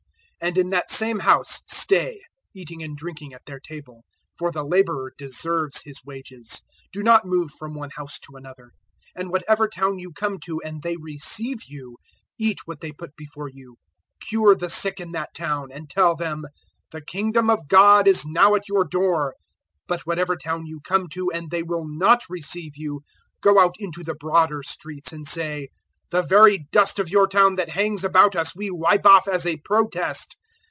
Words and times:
010:007 0.41 0.47
And 0.47 0.57
in 0.57 0.69
that 0.71 0.89
same 0.89 1.19
house 1.19 1.61
stay, 1.67 2.19
eating 2.55 2.81
and 2.81 2.97
drinking 2.97 3.31
at 3.31 3.45
their 3.45 3.59
table; 3.59 4.01
for 4.39 4.51
the 4.51 4.63
labourer 4.63 5.13
deserves 5.15 5.83
his 5.83 6.03
wages. 6.03 6.63
Do 6.91 7.03
not 7.03 7.25
move 7.25 7.51
from 7.59 7.75
one 7.75 7.91
house 7.91 8.17
to 8.23 8.35
another. 8.37 8.71
010:008 9.15 9.21
"And 9.21 9.29
whatever 9.29 9.67
town 9.67 9.99
you 9.99 10.11
come 10.13 10.39
to 10.45 10.59
and 10.65 10.81
they 10.81 10.97
receive 10.97 11.59
you, 11.67 11.95
eat 12.39 12.57
what 12.65 12.79
they 12.81 12.91
put 12.91 13.15
before 13.15 13.49
you. 13.53 13.75
010:009 14.23 14.29
Cure 14.29 14.55
the 14.55 14.69
sick 14.71 14.99
in 14.99 15.11
that 15.11 15.31
town, 15.35 15.71
and 15.71 15.87
tell 15.91 16.15
them, 16.15 16.45
"`The 16.91 17.05
Kingdom 17.05 17.51
of 17.51 17.67
God 17.67 18.07
is 18.07 18.25
now 18.25 18.55
at 18.55 18.67
your 18.67 18.83
door.' 18.83 19.35
010:010 19.81 19.81
"But 19.89 20.07
whatever 20.07 20.35
town 20.37 20.65
you 20.65 20.79
come 20.83 21.07
to 21.09 21.31
and 21.31 21.51
they 21.51 21.61
will 21.61 21.85
not 21.87 22.23
receive 22.27 22.71
you, 22.75 23.01
go 23.41 23.59
out 23.59 23.75
into 23.77 24.01
the 24.03 24.15
broader 24.15 24.63
streets 24.63 25.13
and 25.13 25.27
say, 25.27 25.69
010:011 26.11 26.25
"`The 26.25 26.27
very 26.27 26.65
dust 26.73 26.99
of 26.99 27.07
your 27.09 27.25
town 27.25 27.55
that 27.55 27.69
hangs 27.69 28.03
about 28.03 28.35
us 28.35 28.53
we 28.53 28.69
wipe 28.69 29.05
off 29.05 29.29
as 29.29 29.45
a 29.45 29.55
protest. 29.63 30.35